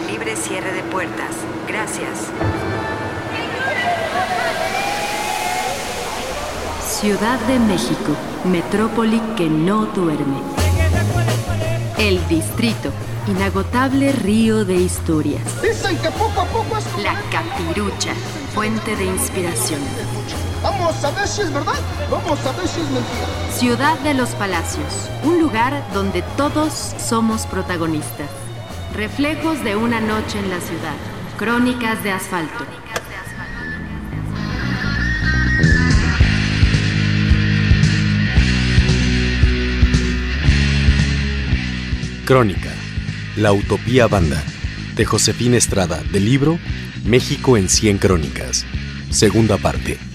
[0.00, 1.34] libre cierre de puertas.
[1.66, 2.30] Gracias.
[7.00, 8.12] Ciudad de México,
[8.44, 10.40] metrópoli que no duerme.
[11.96, 12.90] El distrito,
[13.28, 15.42] inagotable río de historias.
[15.62, 18.14] Dicen que poco a poco es La capirucha,
[18.54, 19.80] fuente de inspiración.
[20.62, 21.78] Vamos a ver si es verdad,
[22.10, 23.26] vamos a ver si es mentira.
[23.52, 28.47] Ciudad de los Palacios, un lugar donde todos somos protagonistas.
[28.94, 30.94] Reflejos de una noche en la ciudad.
[31.36, 32.66] Crónicas de asfalto.
[42.24, 42.74] Crónica,
[43.36, 44.42] La Utopía Banda,
[44.96, 46.58] de Josefina Estrada, del libro
[47.04, 48.66] México en 100 Crónicas,
[49.10, 50.07] segunda parte.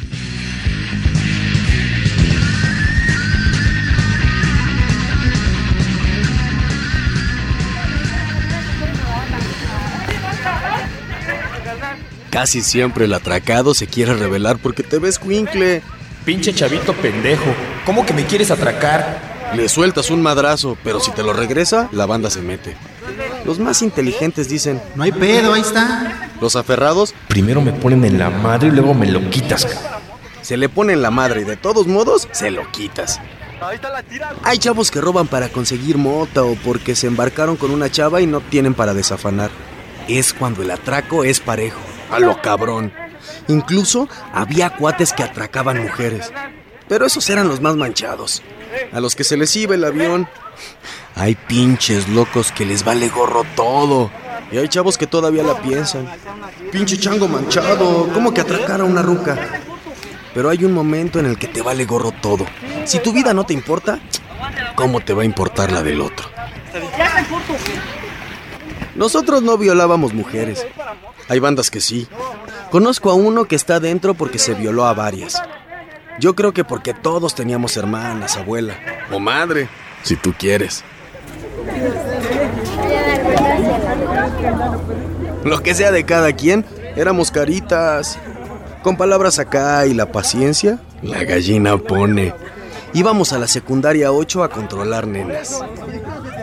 [12.33, 15.83] Casi siempre el atracado se quiere revelar porque te ves cuincle.
[16.25, 17.45] Pinche chavito pendejo.
[17.85, 19.51] ¿Cómo que me quieres atracar?
[19.55, 22.75] Le sueltas un madrazo, pero si te lo regresa, la banda se mete.
[23.45, 26.31] Los más inteligentes dicen, No hay pedo, ahí está.
[26.41, 29.65] los aferrados Primero me ponen en la madre y luego me lo quitas.
[29.65, 30.01] cabrón.
[30.41, 33.19] se le ponen la madre y de todos modos se lo quitas.
[34.43, 38.25] Hay chavos que roban para conseguir mota o porque se embarcaron con una chava y
[38.25, 39.51] no tienen para desafanar.
[40.07, 41.79] Es cuando el atraco es parejo,
[42.13, 42.93] a lo cabrón.
[43.47, 46.31] Incluso había cuates que atracaban mujeres.
[46.87, 48.41] Pero esos eran los más manchados.
[48.91, 50.27] A los que se les iba el avión.
[51.15, 54.11] Hay pinches locos que les vale gorro todo.
[54.51, 56.07] Y hay chavos que todavía la piensan.
[56.71, 59.37] Pinche chango manchado, ¿cómo que atracar a una ruca?
[60.33, 62.45] Pero hay un momento en el que te vale gorro todo.
[62.85, 63.99] Si tu vida no te importa,
[64.75, 66.27] ¿cómo te va a importar la del otro?
[68.95, 70.65] Nosotros no violábamos mujeres.
[71.29, 72.07] Hay bandas que sí.
[72.71, 75.41] Conozco a uno que está dentro porque se violó a varias.
[76.19, 78.75] Yo creo que porque todos teníamos hermanas, abuela
[79.11, 79.67] o madre,
[80.03, 80.83] si tú quieres.
[85.43, 88.17] Lo que sea de cada quien, éramos caritas.
[88.81, 92.33] Con palabras acá y la paciencia, la gallina pone.
[92.93, 95.61] Íbamos a la secundaria 8 a controlar nenas.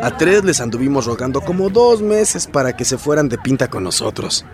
[0.02, 3.84] A tres les anduvimos rogando como dos meses para que se fueran de pinta con
[3.84, 4.46] nosotros.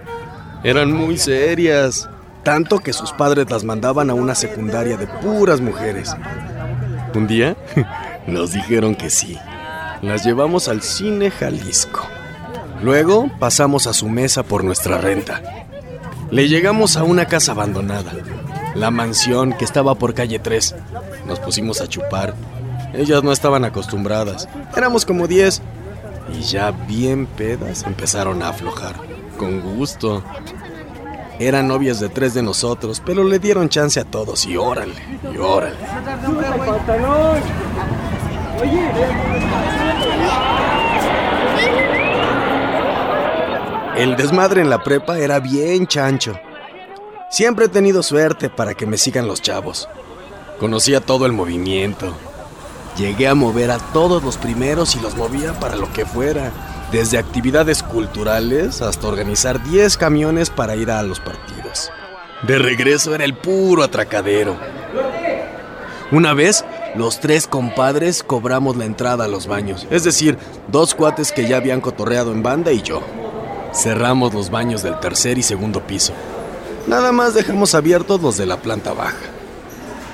[0.64, 2.08] Eran muy serias,
[2.42, 6.16] tanto que sus padres las mandaban a una secundaria de puras mujeres.
[7.14, 7.56] Un día
[8.26, 9.38] nos dijeron que sí.
[10.02, 12.02] Las llevamos al cine Jalisco.
[12.82, 15.42] Luego pasamos a su mesa por nuestra renta.
[16.30, 18.12] Le llegamos a una casa abandonada,
[18.74, 20.74] la mansión que estaba por calle 3.
[21.26, 22.34] Nos pusimos a chupar.
[22.96, 24.48] Ellas no estaban acostumbradas.
[24.76, 25.62] Éramos como 10.
[26.32, 28.96] Y ya bien pedas empezaron a aflojar.
[29.38, 30.22] Con gusto.
[31.38, 34.94] Eran novias de tres de nosotros, pero le dieron chance a todos y órale,
[35.30, 35.76] y órale.
[43.98, 46.38] El desmadre en la prepa era bien chancho.
[47.30, 49.88] Siempre he tenido suerte para que me sigan los chavos.
[50.58, 52.14] Conocía todo el movimiento.
[52.96, 56.50] Llegué a mover a todos los primeros y los movía para lo que fuera.
[56.90, 61.90] Desde actividades culturales hasta organizar 10 camiones para ir a los partidos.
[62.46, 64.56] De regreso era el puro atracadero.
[66.10, 66.64] Una vez,
[66.94, 69.86] los tres compadres cobramos la entrada a los baños.
[69.90, 73.02] Es decir, dos cuates que ya habían cotorreado en banda y yo.
[73.74, 76.14] Cerramos los baños del tercer y segundo piso.
[76.86, 79.16] Nada más dejamos abiertos los de la planta baja.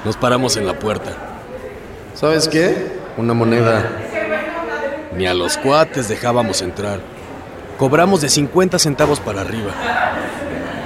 [0.05, 1.32] Nos paramos en la puerta.
[2.23, 3.01] ¿Sabes qué?
[3.17, 3.85] Una moneda.
[5.17, 7.01] Ni a los cuates dejábamos entrar.
[7.77, 9.73] Cobramos de 50 centavos para arriba.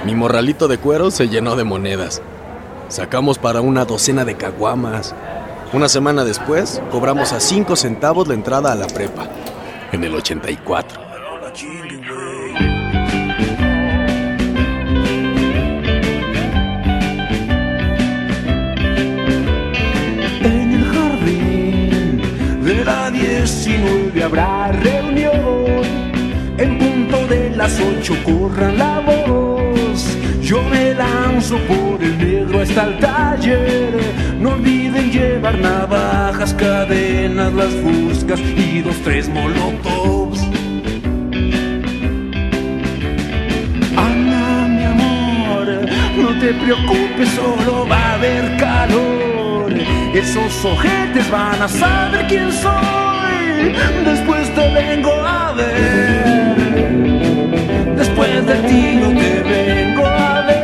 [0.03, 2.23] Mi morralito de cuero se llenó de monedas.
[2.87, 5.13] Sacamos para una docena de caguamas.
[5.73, 9.27] Una semana después, cobramos a 5 centavos la entrada a la prepa.
[9.91, 10.99] En el 84.
[23.77, 25.83] 19 habrá reunión.
[26.57, 30.17] En punto de las 8 corran la voz.
[30.41, 33.99] Yo me lanzo por el negro hasta el taller.
[34.39, 40.41] No olviden llevar navajas, cadenas, las fuscas y dos, tres molotovs.
[43.95, 45.67] Ana, mi amor,
[46.17, 49.73] no te preocupes, solo va a haber calor.
[50.13, 53.16] Esos ojetes van a saber quién soy
[54.05, 56.55] después te vengo a ver,
[57.95, 60.57] después de ti te vengo a ver.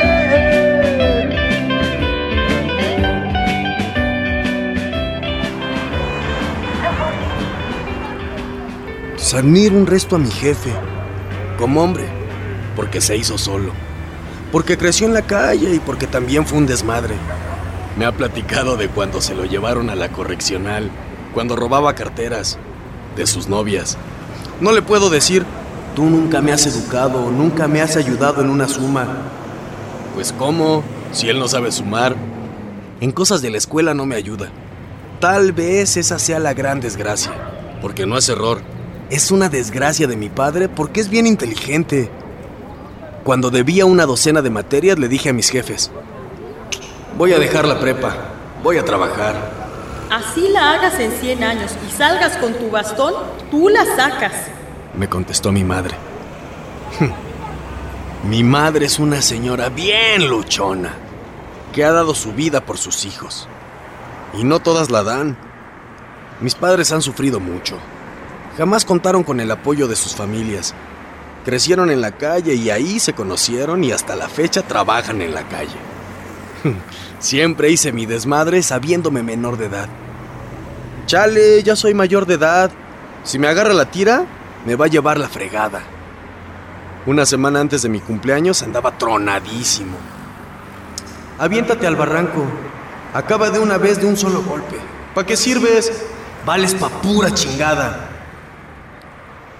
[9.14, 9.34] Pues
[9.72, 10.72] un resto a mi jefe,
[11.58, 12.06] como hombre,
[12.76, 13.72] porque se hizo solo,
[14.52, 17.16] porque creció en la calle y porque también fue un desmadre.
[17.98, 20.92] Me ha platicado de cuando se lo llevaron a la correccional,
[21.34, 22.60] cuando robaba carteras,
[23.16, 23.98] de sus novias.
[24.60, 25.46] No le puedo decir,
[25.96, 29.08] tú nunca me has educado, nunca me has ayudado en una suma.
[30.16, 32.16] Pues cómo, si él no sabe sumar.
[33.02, 34.50] En cosas de la escuela no me ayuda.
[35.20, 37.32] Tal vez esa sea la gran desgracia,
[37.82, 38.62] porque no es error.
[39.10, 42.10] Es una desgracia de mi padre porque es bien inteligente.
[43.24, 45.92] Cuando debía una docena de materias le dije a mis jefes,
[47.18, 48.16] voy a dejar la prepa,
[48.62, 49.63] voy a trabajar.
[50.14, 53.16] Así la hagas en 100 años y salgas con tu bastón,
[53.50, 54.32] tú la sacas.
[54.96, 55.96] Me contestó mi madre.
[58.24, 60.94] mi madre es una señora bien luchona,
[61.74, 63.48] que ha dado su vida por sus hijos.
[64.36, 65.36] Y no todas la dan.
[66.42, 67.80] Mis padres han sufrido mucho.
[68.56, 70.76] Jamás contaron con el apoyo de sus familias.
[71.44, 75.42] Crecieron en la calle y ahí se conocieron y hasta la fecha trabajan en la
[75.48, 75.93] calle.
[77.20, 79.90] Siempre hice mi desmadre sabiéndome menor de edad.
[81.06, 82.72] Chale, ya soy mayor de edad.
[83.24, 84.26] Si me agarra la tira,
[84.66, 85.82] me va a llevar la fregada.
[87.06, 89.98] Una semana antes de mi cumpleaños andaba tronadísimo.
[91.38, 92.46] Aviéntate al barranco.
[93.14, 94.78] Acaba de una vez de un solo golpe.
[95.14, 95.92] ¿Para qué sirves?
[96.46, 98.10] Vales pa' pura chingada.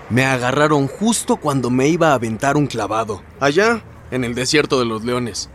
[0.10, 4.86] Me agarraron justo cuando me iba a aventar un clavado, allá, en el desierto de
[4.86, 5.50] los leones.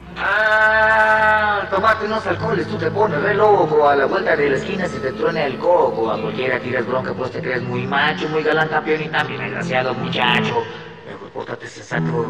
[1.60, 3.88] Ah, tomate unos alcoholes, tú te pones re loco.
[3.88, 6.10] A la vuelta de la esquina se te truena el coco.
[6.10, 9.94] A cualquiera tiras bronca, pues te crees muy macho, muy galán campeón y también desgraciado
[9.94, 10.62] muchacho.
[11.06, 12.26] Mejor pórtate sensato,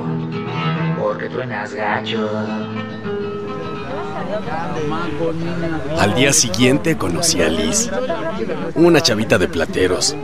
[0.98, 2.30] porque truenas gacho.
[5.98, 7.90] Al día siguiente conocí a Liz,
[8.74, 10.16] una chavita de plateros.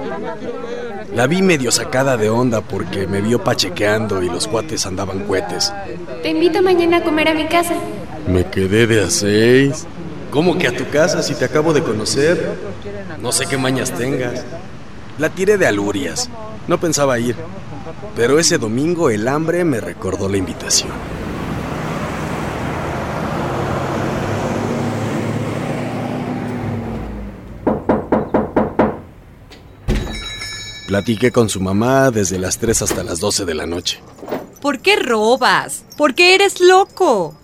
[1.15, 5.73] La vi medio sacada de onda porque me vio pachequeando y los cuates andaban cohetes.
[6.23, 7.75] Te invito mañana a comer a mi casa.
[8.27, 9.87] Me quedé de a seis.
[10.31, 12.59] ¿Cómo que a tu casa si te acabo de conocer?
[13.21, 14.45] No sé qué mañas tengas.
[15.19, 16.29] La tiré de alurias.
[16.67, 17.37] No pensaba ir.
[18.17, 20.91] Pero ese domingo el hambre me recordó la invitación.
[30.89, 34.01] Platiqué con su mamá desde las 3 hasta las 12 de la noche.
[34.61, 35.85] ¿Por qué robas?
[35.97, 37.35] ¿Por qué eres loco?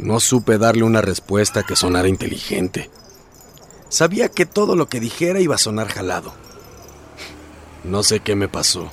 [0.00, 2.88] No supe darle una respuesta que sonara inteligente.
[3.90, 6.32] Sabía que todo lo que dijera iba a sonar jalado.
[7.84, 8.90] No sé qué me pasó,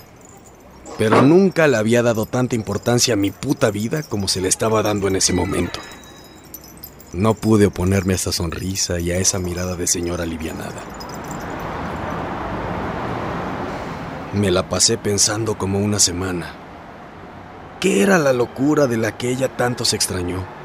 [0.98, 4.84] pero nunca le había dado tanta importancia a mi puta vida como se le estaba
[4.84, 5.80] dando en ese momento.
[7.14, 10.84] No pude oponerme a esa sonrisa y a esa mirada de señora alivianada.
[14.34, 16.54] Me la pasé pensando como una semana.
[17.80, 20.57] ¿Qué era la locura de la que ella tanto se extrañó?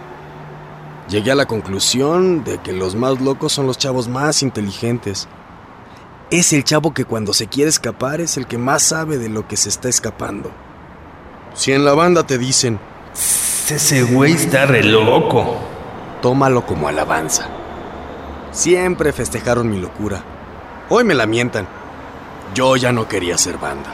[1.08, 5.28] Llegué a la conclusión de que los más locos son los chavos más inteligentes.
[6.30, 9.46] Es el chavo que cuando se quiere escapar es el que más sabe de lo
[9.46, 10.50] que se está escapando.
[11.54, 12.78] Si en la banda te dicen,
[13.68, 15.58] ese güey está re loco,
[16.22, 17.48] tómalo como alabanza.
[18.52, 20.22] Siempre festejaron mi locura.
[20.88, 21.66] Hoy me la mientan.
[22.54, 23.90] Yo ya no quería ser banda.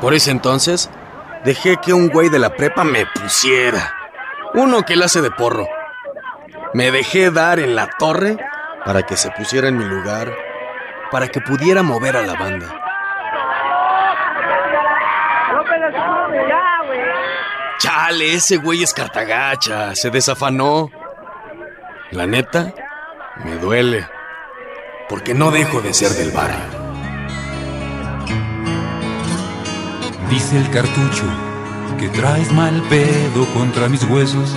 [0.00, 0.90] Por ese entonces,
[1.44, 3.94] dejé que un güey de la prepa me pusiera.
[4.54, 5.68] Uno que le hace de porro.
[6.72, 8.36] Me dejé dar en la torre
[8.84, 10.32] para que se pusiera en mi lugar,
[11.10, 12.66] para que pudiera mover a la banda.
[17.78, 20.90] Chale, ese güey es cartagacha, se desafanó.
[22.10, 22.72] La neta,
[23.44, 24.08] me duele,
[25.08, 26.83] porque no dejo de ser del barrio.
[30.34, 31.26] Dice el cartucho
[31.96, 34.50] que traes mal pedo contra mis huesos,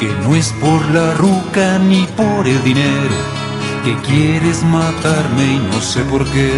[0.00, 3.14] que no es por la ruca ni por el dinero,
[3.84, 6.50] que quieres matarme y no sé por qué.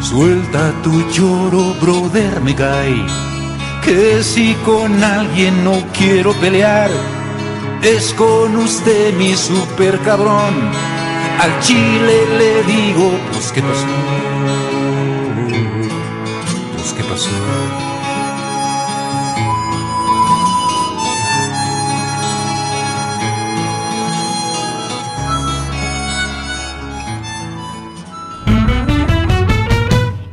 [0.00, 3.04] Suelta tu lloro, brother, me cae,
[3.84, 6.90] que si con alguien no quiero pelear,
[7.82, 10.54] es con usted mi super cabrón.
[11.42, 14.31] Al chile le digo, pues qué pasó,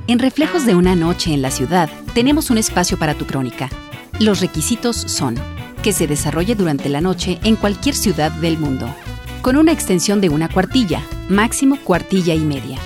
[0.08, 3.70] En Reflejos de una noche en la ciudad tenemos un espacio para tu crónica.
[4.20, 5.36] Los requisitos son
[5.84, 8.88] que se desarrolle durante la noche en cualquier ciudad del mundo,
[9.42, 12.80] con una extensión de una cuartilla, máximo cuartilla y media.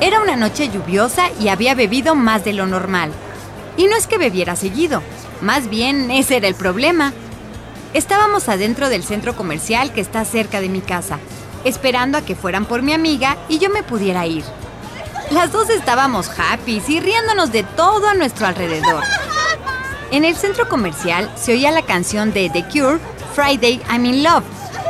[0.00, 3.10] Era una noche lluviosa y había bebido más de lo normal.
[3.76, 5.02] Y no es que bebiera seguido,
[5.40, 7.12] más bien ese era el problema.
[7.94, 11.18] Estábamos adentro del centro comercial que está cerca de mi casa,
[11.64, 14.44] esperando a que fueran por mi amiga y yo me pudiera ir.
[15.30, 19.02] Las dos estábamos happy y riéndonos de todo a nuestro alrededor.
[20.12, 22.98] En el centro comercial se oía la canción de The Cure,
[23.34, 24.44] Friday I'm in Love.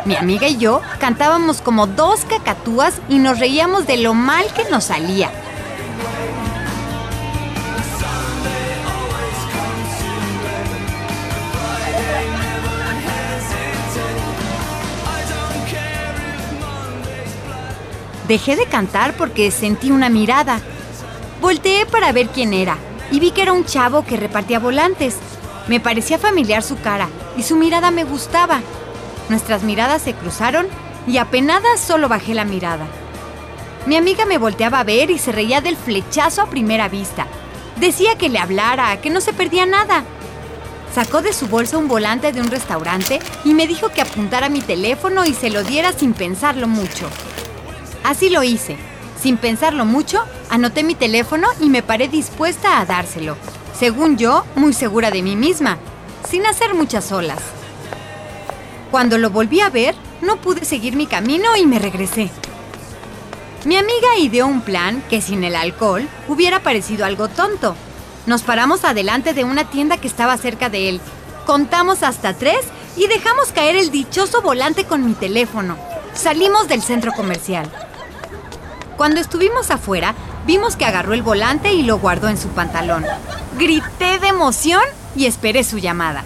[0.09, 4.65] Mi amiga y yo cantábamos como dos cacatúas y nos reíamos de lo mal que
[4.71, 5.31] nos salía.
[18.27, 20.59] Dejé de cantar porque sentí una mirada.
[21.43, 22.79] Volteé para ver quién era
[23.11, 25.17] y vi que era un chavo que repartía volantes.
[25.67, 28.63] Me parecía familiar su cara y su mirada me gustaba.
[29.29, 30.67] Nuestras miradas se cruzaron
[31.07, 32.87] y apenada solo bajé la mirada.
[33.87, 37.27] Mi amiga me volteaba a ver y se reía del flechazo a primera vista.
[37.77, 40.05] Decía que le hablara, que no se perdía nada.
[40.95, 44.61] Sacó de su bolsa un volante de un restaurante y me dijo que apuntara mi
[44.61, 47.09] teléfono y se lo diera sin pensarlo mucho.
[48.05, 48.77] Así lo hice.
[49.21, 53.37] Sin pensarlo mucho, anoté mi teléfono y me paré dispuesta a dárselo.
[53.79, 55.79] Según yo, muy segura de mí misma,
[56.29, 57.58] sin hacer muchas olas.
[58.91, 62.31] Cuando lo volví a ver, no pude seguir mi camino y me regresé.
[63.65, 67.75] Mi amiga ideó un plan que sin el alcohol hubiera parecido algo tonto.
[68.27, 71.01] Nos paramos adelante de una tienda que estaba cerca de él.
[71.45, 72.61] Contamos hasta tres
[72.97, 75.77] y dejamos caer el dichoso volante con mi teléfono.
[76.15, 77.71] Salimos del centro comercial.
[78.97, 80.15] Cuando estuvimos afuera,
[80.47, 83.05] vimos que agarró el volante y lo guardó en su pantalón.
[83.59, 84.83] Grité de emoción
[85.15, 86.25] y esperé su llamada.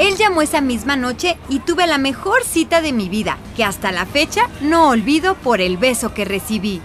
[0.00, 3.92] Él llamó esa misma noche y tuve la mejor cita de mi vida, que hasta
[3.92, 6.80] la fecha no olvido por el beso que recibí.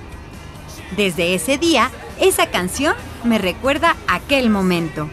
[0.97, 2.93] Desde ese día, esa canción
[3.23, 5.09] me recuerda aquel momento.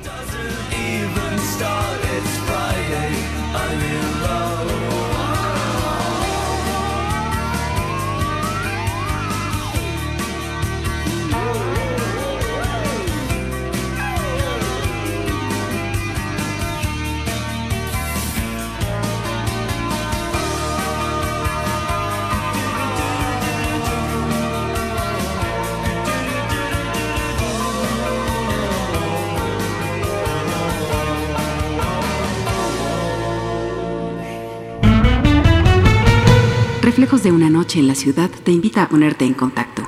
[37.23, 39.83] De una noche en la ciudad te invita a ponerte en contacto.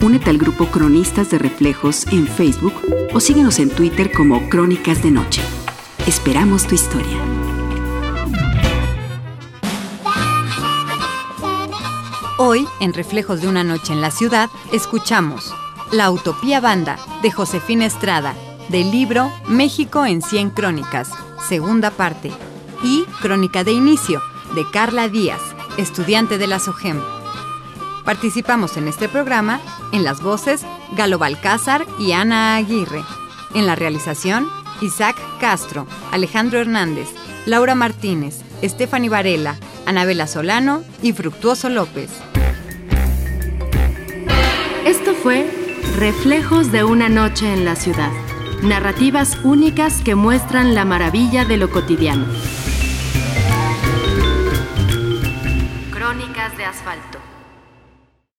[0.00, 2.74] Únete al grupo Cronistas de Reflejos en Facebook
[3.14, 5.40] o síguenos en Twitter como Crónicas de Noche.
[6.04, 7.16] Esperamos tu historia.
[12.38, 15.54] Hoy, en Reflejos de una noche en la ciudad, escuchamos
[15.92, 18.34] La Utopía Banda de Josefina Estrada,
[18.68, 21.10] del libro México en 100 Crónicas,
[21.48, 22.32] segunda parte,
[22.82, 24.20] y Crónica de Inicio,
[24.54, 25.40] de Carla Díaz,
[25.76, 27.00] estudiante de la SOGEM.
[28.04, 29.60] Participamos en este programa
[29.92, 30.62] en las voces
[30.96, 33.02] Galo Balcázar y Ana Aguirre.
[33.54, 34.48] En la realización,
[34.80, 37.08] Isaac Castro, Alejandro Hernández,
[37.46, 39.56] Laura Martínez, Stephanie Varela,
[39.86, 42.10] Anabela Solano y Fructuoso López.
[44.84, 45.48] Esto fue
[45.96, 48.10] Reflejos de una noche en la ciudad.
[48.62, 52.26] Narrativas únicas que muestran la maravilla de lo cotidiano.
[56.62, 57.21] De asfalto.